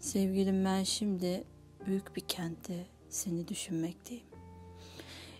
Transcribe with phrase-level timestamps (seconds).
[0.00, 1.44] Sevgilim ben şimdi
[1.86, 4.24] büyük bir kentte seni düşünmekteyim.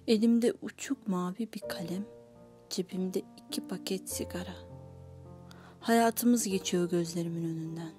[0.07, 2.07] Elimde uçuk mavi bir kalem,
[2.71, 4.55] cebimde iki paket sigara.
[5.81, 7.93] Hayatımız geçiyor gözlerimin önünden.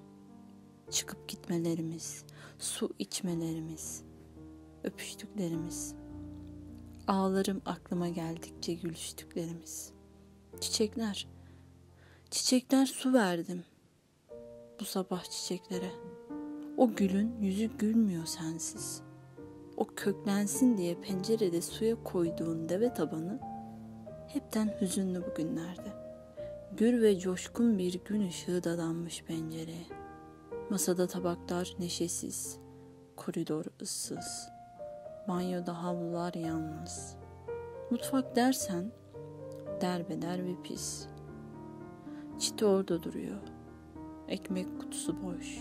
[0.90, 2.24] Çıkıp gitmelerimiz,
[2.58, 4.02] su içmelerimiz,
[4.84, 5.94] öpüştüklerimiz.
[7.08, 9.92] Ağlarım aklıma geldikçe gülüştüklerimiz.
[10.60, 11.28] Çiçekler,
[12.30, 13.64] çiçekler su verdim
[14.80, 15.90] bu sabah çiçeklere.
[16.82, 19.02] O gülün yüzü gülmüyor sensiz.
[19.76, 23.40] O köklensin diye pencerede suya koyduğun deve tabanı
[24.28, 25.92] hepten hüzünlü bugünlerde.
[26.76, 29.86] Gür ve coşkun bir gün ışığı dadanmış pencereye.
[30.70, 32.58] Masada tabaklar neşesiz,
[33.16, 34.48] koridor ıssız,
[35.28, 37.16] banyoda havlular yalnız.
[37.90, 38.92] Mutfak dersen
[39.80, 41.06] derbeder ve pis.
[42.38, 43.42] Çiti orada duruyor.
[44.28, 45.58] Ekmek kutusu boş.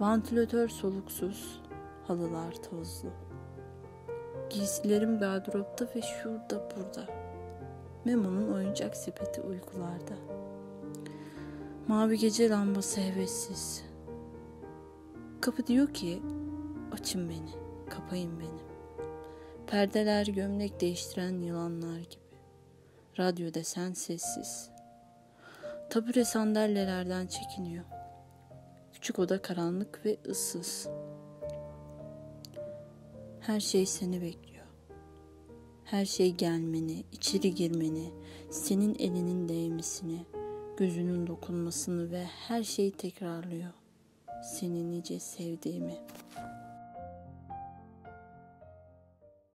[0.00, 1.60] Vantilatör soluksuz,
[2.06, 3.10] halılar tozlu.
[4.50, 7.06] Giysilerim gardıropta ve şurada burada.
[8.04, 10.14] Memo'nun oyuncak sepeti uykularda.
[11.88, 13.84] Mavi gece lambası hevessiz.
[15.40, 16.22] Kapı diyor ki
[16.92, 17.50] açın beni,
[17.90, 18.60] kapayın beni.
[19.66, 22.28] Perdeler gömlek değiştiren yılanlar gibi.
[23.18, 24.70] Radyo desen sessiz.
[25.90, 27.84] Tabure sandalyelerden çekiniyor.
[29.00, 30.88] Küçük oda karanlık ve ıssız.
[33.40, 34.66] Her şey seni bekliyor.
[35.84, 38.10] Her şey gelmeni, içeri girmeni,
[38.50, 40.26] senin elinin değmesini,
[40.76, 43.72] gözünün dokunmasını ve her şeyi tekrarlıyor.
[44.44, 45.98] Seni nice sevdiğimi.